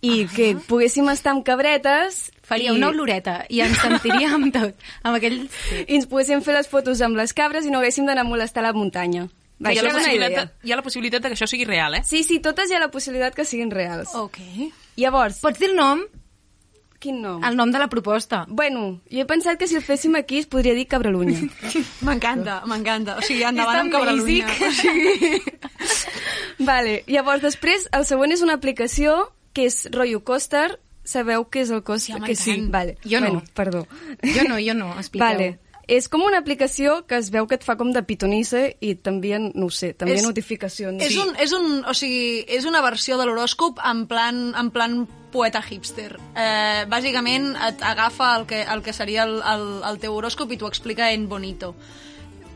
[0.02, 4.74] i que poguéssim estar amb cabretes Faria i, una oloreta i ens sentiríem tot.
[5.06, 5.44] Amb aquell...
[5.86, 8.66] i ens poguéssim fer les fotos amb les cabres i no haguéssim d'anar a molestar
[8.66, 9.28] la muntanya.
[9.62, 11.68] Va, Hi ha, la és una possibilitat, hi ha la possibilitat de que això sigui
[11.70, 12.02] real, eh?
[12.08, 14.16] Sí, sí, totes hi ha la possibilitat que siguin reals.
[14.18, 14.40] Ok.
[14.98, 16.02] Llavors, Pots dir el nom?
[17.02, 17.42] quin nom?
[17.44, 18.46] El nom de la proposta.
[18.48, 21.50] Bueno, jo he pensat que si el féssim aquí es podria dir Cabralunya.
[22.08, 23.18] M'encanta, m'encanta.
[23.18, 24.46] O sigui, endavant amb tan Cabralunya.
[24.46, 25.42] O sigui...
[26.70, 29.18] vale, llavors després el següent és una aplicació
[29.54, 30.80] que és rotllo coaster.
[31.04, 32.14] Sabeu què és el coaster?
[32.14, 32.70] Sí, home, que tant.
[32.72, 32.98] Vale.
[33.04, 33.32] Jo no.
[33.32, 33.88] Bueno, perdó.
[34.22, 35.28] Jo no, jo no, expliqueu.
[35.28, 35.50] Vale.
[35.92, 39.34] És com una aplicació que es veu que et fa com de pitonissa i també,
[39.42, 41.02] no ho sé, també És- notificacions.
[41.04, 45.02] És, un, és, un, o sigui, és una versió de l'horòscop en plan, en plan
[45.34, 46.14] poeta hipster.
[46.38, 50.58] Eh, bàsicament et agafa el que, el que seria el, el, el teu horòscop i
[50.62, 51.74] t'ho explica en bonito.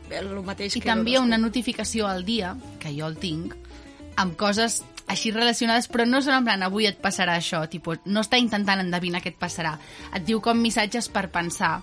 [0.08, 3.56] El mateix I que t'envia una notificació al dia, que jo el tinc,
[4.16, 8.24] amb coses així relacionades, però no són en plan avui et passarà això, tipus, no
[8.24, 9.76] està intentant endevinar què et passarà.
[10.14, 11.78] Et diu com missatges per pensar.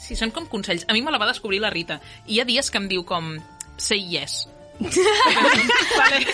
[0.00, 0.86] Sí, són com consells.
[0.88, 2.00] A mi me la va descobrir la Rita.
[2.26, 3.36] I hi ha dies que em diu com
[3.76, 4.46] say yes.
[4.82, 6.24] vale.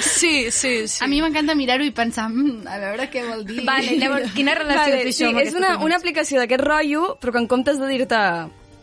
[0.00, 1.04] Sí, sí, sí.
[1.04, 3.60] A mi m'encanta mirar-ho i pensar, mm, a veure què vol dir.
[3.68, 7.04] Vale, llavors, quina relació Vale, té sí, això amb és una, una aplicació d'aquest rotllo,
[7.20, 8.22] però que en comptes de dir-te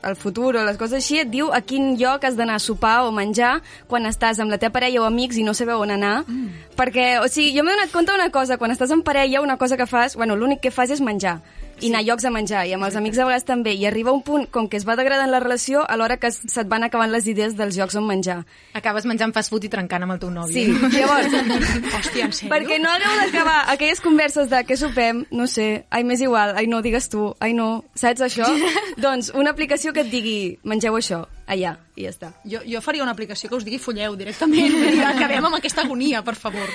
[0.04, 3.04] el futur o les coses així, et diu a quin lloc has d'anar a sopar
[3.08, 6.24] o menjar quan estàs amb la teva parella o amics i no sabeu on anar.
[6.28, 6.76] Mm.
[6.80, 9.78] Perquè, o sigui, jo m'he donat compte d'una cosa, quan estàs en parella, una cosa
[9.78, 11.40] que fas, bueno, l'únic que fas és menjar
[11.82, 14.12] i anar a llocs a menjar, i amb els amics a vegades també, i arriba
[14.12, 17.12] un punt, com que es va degradant la relació, alhora que es- se't van acabant
[17.12, 18.46] les idees dels llocs on menjar.
[18.74, 20.54] Acabes menjant fast food i trencant amb el teu nòvio.
[20.54, 21.34] Sí, llavors,
[21.98, 22.52] Hòstia, en sèrio?
[22.54, 26.68] perquè no hagueu d'acabar aquelles converses de què sopem, no sé, ai, m'és igual, ai,
[26.68, 28.46] no, digues tu, ai, no, saps això?
[28.98, 32.30] doncs una aplicació que et digui, mengeu això, allà, i ja està.
[32.46, 34.70] Jo, jo faria una aplicació que us digui folleu directament.
[34.94, 36.70] Dir, Acabem amb aquesta agonia, per favor.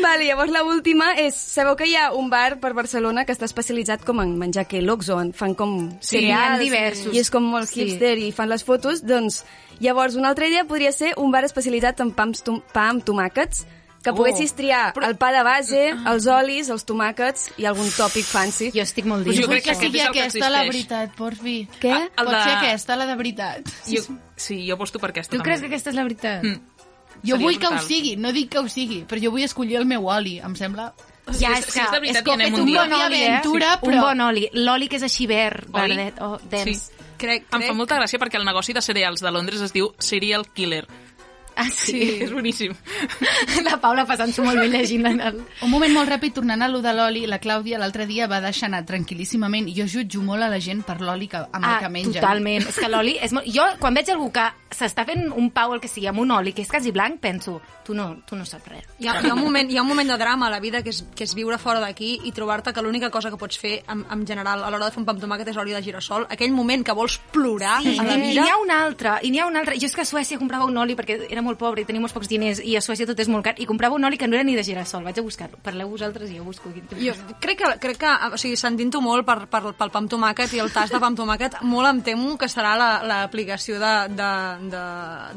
[0.00, 3.44] Vale, llavors la última és, sabeu que hi ha un bar per Barcelona que està
[3.44, 7.12] especialitzat com en menjar kellogg's on fan com Sí, cereals diversos.
[7.14, 7.82] i és com molt Sí.
[7.84, 9.44] hipster i fan les fotos, doncs
[9.80, 13.04] llavors una altra idea podria ser un bar especialitzat en pa amb, tom pa amb
[13.04, 13.66] tomàquets
[14.04, 14.14] que Oh.
[14.14, 18.70] poguessis triar el pa de base, els olis, els tomàquets i algun tòpic fancy.
[18.74, 19.46] Jo estic molt Pues dins.
[19.46, 21.68] jo crec que que sigui aquest és el que aquesta la veritat, porfi.
[21.80, 21.90] Què?
[21.92, 23.68] Ah, el Pot de- ser aquesta, la de veritat.
[23.88, 24.02] Jo,
[24.36, 25.74] sí, jo aposto per aquesta Tu creus que també.
[25.74, 26.42] aquesta és la veritat?
[26.44, 26.60] Mm.
[27.24, 27.86] Jo Seria vull que ho brutal.
[27.88, 30.92] sigui, no dic que ho sigui, però jo vull escollir el meu oli, em sembla...
[31.38, 32.82] Ja, és és- que si és veritat, és fet un un dia.
[32.82, 33.28] bon oli, eh?
[33.30, 34.50] Aventura, Un però- bon oli.
[34.52, 36.78] L'oli que és així verd, verdet, o dens.
[36.78, 36.92] Sí.
[37.16, 37.68] Crec, Em crec...
[37.68, 40.86] fa molta gràcia perquè el negoci de cereals de Londres es diu Serial Killer.
[41.56, 42.22] Ah, Sí, sí.
[42.24, 42.72] és boníssim.
[43.64, 45.40] La Paula passant-s'ho molt bé llegint en el...
[45.62, 48.68] Un moment molt ràpid, tornant a lo de l'oli, la Clàudia l'altre dia va deixar
[48.70, 49.68] anar tranquil·líssimament.
[49.76, 52.18] Jo jutjo molt a la gent per l'oli que, amb el que menja.
[52.18, 52.66] Ah, totalment.
[52.70, 53.48] És que l'oli és molt...
[53.54, 56.52] Jo, quan veig algú que s'està fent un pau el que sigui amb un oli
[56.56, 58.88] que és quasi blanc, penso, tu no, tu no saps res.
[58.98, 60.82] Hi ha, hi, ha un moment, hi ha un moment de drama a la vida
[60.82, 63.76] que és, que és viure fora d'aquí i trobar-te que l'única cosa que pots fer
[63.92, 66.26] en, en general a l'hora de fer un pa amb tomàquet és l'oli de girassol.
[66.34, 68.48] Aquell moment que vols plorar Sí, a la I n'hi vida...
[68.50, 69.78] ha un altre, i n'hi ha un altre.
[69.78, 72.14] Jo és que a Suècia comprava un oli perquè era molt pobre i tenia molts
[72.16, 74.34] pocs diners i a Suècia tot és molt car i comprava un oli que no
[74.38, 75.04] era ni de girassol.
[75.04, 75.58] Vaig a buscar-lo.
[75.62, 76.72] Parleu vosaltres i jo busco.
[76.98, 80.52] Jo crec que, crec que o sigui, sentint-ho molt per, per, pel pa amb tomàquet
[80.56, 84.08] i el tas de pa amb tomàquet, molt em temo que serà la- l'aplicació la,
[84.08, 84.82] de, de, de,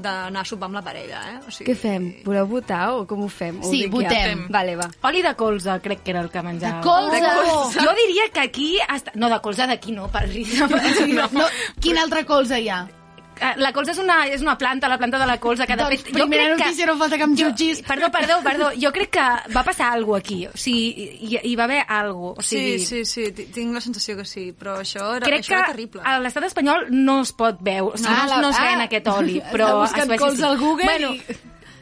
[0.07, 1.21] d'anar a sopar amb la parella.
[1.33, 1.37] Eh?
[1.47, 2.09] O sigui, Què fem?
[2.25, 3.59] Voleu votar o com ho fem?
[3.61, 4.45] Ho Sí, dic votem.
[4.47, 4.51] Ja.
[4.59, 4.89] Vale, va.
[5.09, 6.79] Oli de colza, crec que era el que menjava.
[6.79, 7.19] De colza!
[7.19, 7.83] De colza.
[7.83, 8.69] Jo diria que aquí...
[8.87, 9.11] Hasta...
[9.15, 10.25] No, de colza d'aquí no, per
[11.17, 11.45] No, no,
[11.81, 12.85] quin altre colze hi ha?
[13.39, 15.84] Eh, La colza és una, és una planta, la planta de la colza, que de
[15.84, 16.12] Doncs fet...
[16.13, 17.82] jo primera crec notícia, no falta que em jo- jutgis.
[17.84, 18.71] Perdó, perdó, perdó.
[18.82, 20.45] Jo crec que va passar alguna aquí.
[20.47, 23.82] O sigui, hi, hi va haver alguna O Sí, sigui, sí, sí, ti- tinc la
[23.82, 26.02] sensació que sí, però això era, Crec això que era terrible.
[26.04, 28.82] a l'estat espanyol no es pot veure, o sigui, Ah, no, la- no es ven
[28.82, 30.43] ah, aquest oli, però a buscant Suècia colza sí.
[30.52, 31.23] al Google bueno, i-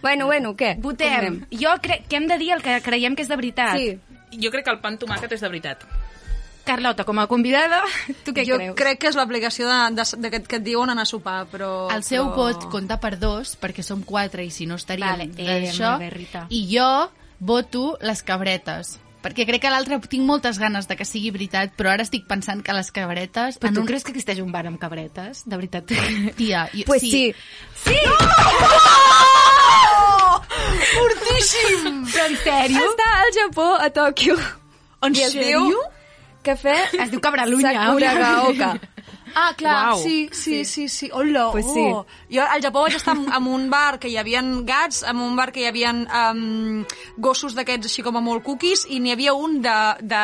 [0.02, 0.76] Bueno, bueno, què?
[0.80, 1.46] Votem.
[1.52, 3.78] Jo crec que hem de dir el que creiem que és de veritat.
[3.78, 3.98] Sí.
[4.40, 5.82] Jo crec que el pa amb tomàquet és de veritat.
[6.66, 7.82] Carlota, com a convidada,
[8.26, 8.76] tu què jo creus?
[8.80, 11.88] crec que és l'aplicació de, que, et diuen anar a sopar, però...
[11.94, 12.36] El seu però...
[12.50, 15.96] vot compta per dos, perquè som quatre i si no estaríem Vale, eh, d'això.
[16.12, 16.46] Rita.
[16.50, 16.90] I jo
[17.40, 18.98] voto les cabretes.
[19.26, 22.62] Perquè crec que l'altre tinc moltes ganes de que sigui veritat, però ara estic pensant
[22.62, 23.58] que les cabretes...
[23.58, 25.42] Però tu un- creus que existeix un bar amb cabretes?
[25.50, 25.90] De veritat.
[26.38, 27.34] Tia, jo, Pues sí.
[27.86, 27.98] Sí!
[30.96, 32.06] Porti boníssim!
[32.12, 32.86] Però en sèrio?
[32.92, 34.38] Està al Japó, a Tòquio.
[35.06, 35.62] En sèrio?
[35.70, 35.82] diu
[36.46, 37.74] Cafè Es diu Cabralunya.
[37.74, 38.76] Sakuragaoka.
[39.36, 40.00] Ah, clar, Uau.
[40.00, 41.10] sí, sí, sí, sí.
[41.12, 41.74] Hola, Pues oh.
[41.76, 42.36] sí.
[42.38, 45.36] Jo al Japó vaig estar en, en un bar que hi havia gats, en un
[45.36, 46.86] bar que hi havia um,
[47.18, 50.24] gossos d'aquests així com a molt cookies, i n'hi havia un de, de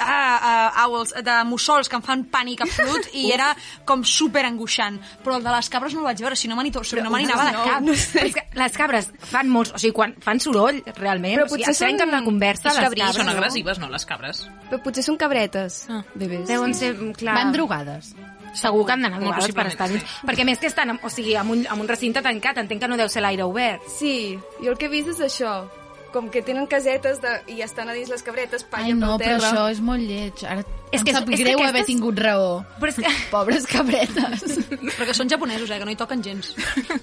[0.00, 3.50] ah, uh, owls, de mussols que em fan pànic absolut i era
[3.84, 4.98] com super angoixant.
[5.24, 6.96] Però el de les cabres no el vaig veure, si no me n'hi to- si
[6.96, 7.80] no anava de cap.
[7.84, 8.18] No sé.
[8.20, 9.72] Però és que les cabres fan molts...
[9.74, 13.14] O sigui, quan fan soroll, realment, Però o sigui, potser són- la conversa, les cabres.
[13.20, 13.32] Són no?
[13.36, 14.44] agressives, no, les cabres?
[14.70, 16.02] Però potser són cabretes, Ah.
[16.14, 16.46] bebès.
[16.48, 17.34] Deuen ser, clar...
[17.36, 18.14] Van drogades.
[18.54, 20.02] Segur que han d'anar Molt drogades per estar dins.
[20.02, 20.26] sí.
[20.26, 22.96] Perquè més que estan, o sigui, en un, en un recinte tancat, entenc que no
[22.98, 23.84] deu ser l'aire obert.
[23.98, 25.52] Sí, jo el que he vist és això.
[26.10, 27.36] Com que tenen casetes de...
[27.54, 29.50] i estan a dins les cabretes, Ai, pallen no, pel però terra.
[29.52, 30.40] això és molt lleig.
[30.42, 32.64] Ara És em que- sap és que greu aquestes- haver tingut raó.
[32.80, 33.12] Però és que...
[33.30, 34.42] Pobres cabretes.
[34.96, 36.50] Però que són japonesos, eh, que no hi toquen gens.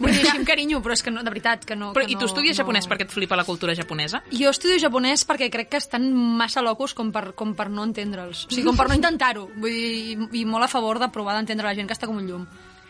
[0.01, 1.93] Vull dir, així amb carinyo, però és que no, de veritat, que no...
[1.95, 2.63] Però, que I tu no, estudies no...
[2.65, 4.21] japonès perquè et flipa la cultura japonesa?
[4.35, 8.43] Jo estudio japonès perquè crec que estan massa locos com per, com per no entendre'ls.
[8.47, 9.47] O sigui, com per no intentar-ho.
[9.55, 12.19] Vull dir, i, i molt a favor de provar d'entendre la gent que està com
[12.19, 12.43] un llum.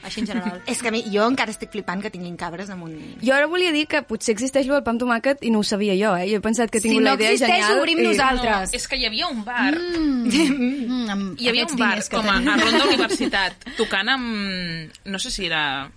[0.08, 0.62] Així en general.
[0.72, 2.96] És que a mi, jo encara estic flipant que tinguin cabres damunt...
[3.22, 5.94] Jo ara volia dir que potser existeix el pa amb tomàquet i no ho sabia
[6.00, 6.26] jo, eh?
[6.32, 7.82] Jo he pensat que he Si tingut no la idea existeix, genial.
[7.84, 8.72] obrim i- nosaltres.
[8.72, 12.30] No, és que hi havia un bar Mm, amb hi havia aquests un bar com
[12.32, 14.96] a, a Ronda Universitat tocant amb...
[15.06, 15.90] no sé si era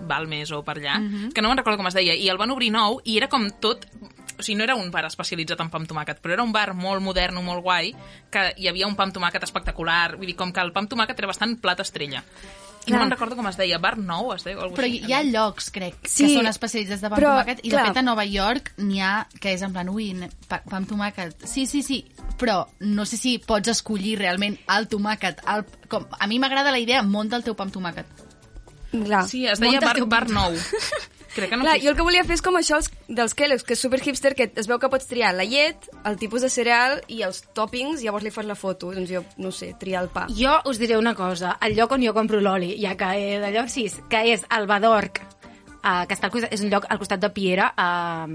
[0.00, 0.94] Balmes o per allà,
[1.34, 3.50] que no me'n recordo com es deia, i el van obrir nou i era com
[3.60, 3.84] tot...
[4.40, 6.70] O sigui, no era un bar especialitzat en pa amb tomàquet, però era un bar
[6.72, 7.90] molt modern, molt guai,
[8.32, 10.88] que hi havia un pa amb tomàquet espectacular, vull dir, com que el pa amb
[10.88, 12.22] tomàquet era bastant plat estrella.
[12.86, 13.00] I no Clar.
[13.02, 14.56] me'n recordo com es deia, bar nou es deia?
[14.56, 15.30] o alguna Però cosa hi ha així.
[15.34, 17.86] llocs, crec, Sí, que són especialitzats de pa amb però, tomàquet, i de clar.
[17.90, 20.06] fet a Nova York n'hi ha que és en plan, ui,
[20.48, 21.44] pa, pa amb tomàquet.
[21.46, 22.00] Sí, sí, sí,
[22.40, 25.44] però no sé si pots escollir realment el tomàquet.
[25.46, 28.06] El, com, a mi m'agrada la idea, munta el teu pa amb tomàquet.
[28.90, 29.26] Clar.
[29.28, 30.56] Sí, es deia bar, teu bar nou.
[31.40, 33.64] Crec que no Clar, jo el que volia fer és com això els, dels Kellogg's,
[33.64, 36.50] que és super hipster, que es veu que pots triar la llet, el tipus de
[36.52, 38.92] cereal i els toppings, llavors li fas la foto.
[38.92, 40.26] Doncs jo, no sé, triar el pa.
[40.36, 43.64] Jo us diré una cosa, el lloc on jo compro l'oli, ja que he d'allò,
[43.72, 45.22] sí, que és el Badorc,
[45.80, 48.28] uh, que està al costat, és un lloc al costat de Piera, uh,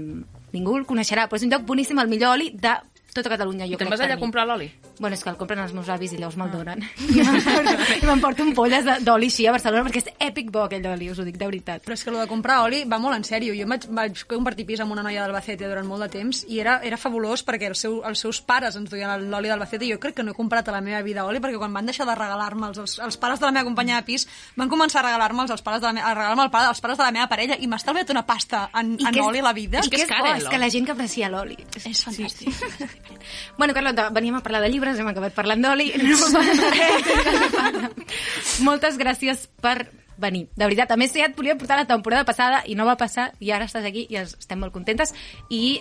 [0.56, 2.74] ningú el coneixerà, però és un lloc boníssim, el millor oli de
[3.14, 4.68] tota Catalunya, jo Te'n crec vas allà a comprar l'oli?
[4.98, 6.80] Bueno, és que el compren els meus avis i llavors me'l donen.
[7.12, 10.62] I m'emporto- I m'emporto un polles de- d'oli així a Barcelona perquè és èpic bo
[10.64, 11.82] aquell oli, us ho dic de veritat.
[11.84, 13.52] Però és que el de comprar oli va molt en sèrio.
[13.58, 16.78] Jo vaig, vaig compartir pis amb una noia d'Albacete durant molt de temps i era,
[16.82, 20.16] era fabulós perquè el seu, els seus pares ens duien l'oli d'Albacete i jo crec
[20.16, 22.68] que no he comprat a la meva vida oli perquè quan van deixar de regalar-me
[22.72, 24.24] els, els, els pares de la meva companya de pis
[24.56, 26.80] van començar a regalar-me els, els pares de la meva, a regalar-me el pare, els
[26.80, 29.42] pares de la meva parella i m'ha estalviat una pasta en, en que és- oli
[29.44, 29.80] la vida.
[29.84, 30.54] I que que és és, car, bo, eh, és l'oli.
[30.56, 31.56] que la gent que aprecia l'oli.
[31.84, 32.48] És fantàstic.
[33.58, 35.90] Bueno, Carlota, veníem a parlar de llibres, hem acabat parlant d'oli.
[36.06, 37.90] No.
[38.64, 40.46] Moltes gràcies per venir.
[40.56, 43.32] De veritat, a més, ja et volia portar la temporada passada i no va passar,
[43.40, 45.12] i ara estàs aquí i es- estem molt contentes.
[45.50, 45.80] I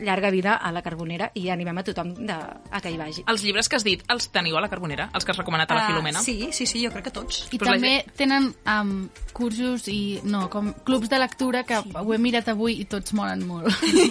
[0.00, 3.24] llarga vida a la Carbonera i animem a tothom de, a que hi vagi.
[3.26, 5.10] Els llibres que has dit, els teniu a la Carbonera?
[5.14, 6.20] Els que has recomanat a la Ah, Filomena?
[6.22, 7.48] sí, sí, sí, jo crec que tots.
[7.52, 12.12] I Però la també tenen um, cursos i, no, com clubs de lectura que ho
[12.14, 13.68] he mirat avui i tots molen molt.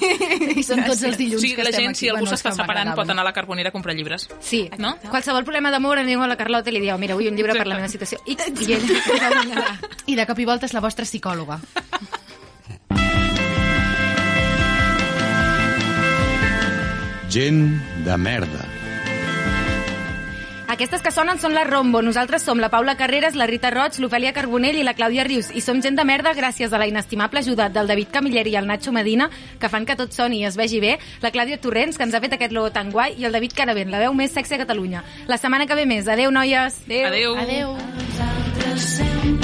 [0.57, 1.99] I són tots els dilluns sigui, que la estem gent, aquí.
[2.05, 4.29] si algú Bueno, s'està separant, pot anar a la Carbonera a comprar llibres.
[4.39, 4.95] Sí, No?
[5.09, 7.65] Qualsevol problema d'amor aneu a la Carlota i li dieu, mira, vull un llibre per
[7.67, 11.59] la meva situació X i ella I de cop i volta és la vostra psicòloga.
[17.37, 18.63] Gent de merda.
[20.73, 22.01] Aquestes que sonen són la Rombo.
[22.01, 25.51] Nosaltres som la Paula Carreras, la Rita Roig, l'Ofèlia Carbonell i la Clàudia Rius.
[25.53, 28.65] I som gent de merda gràcies a la inestimable ajuda del David Camilleri i el
[28.65, 29.29] Nacho Medina,
[29.61, 32.23] que fan que tot soni i es vegi bé, la Clàudia Torrents, que ens ha
[32.25, 35.05] fet aquest logo tan guai, i el David Caravent, la veu més sexy a Catalunya.
[35.29, 36.09] La setmana que ve més.
[36.09, 36.81] Adeu, noies.
[36.89, 37.37] Adeu.
[37.37, 37.77] Adeu.
[38.01, 39.37] Nosaltres sempre